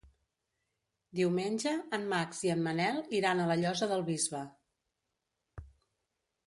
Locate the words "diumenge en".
1.19-2.07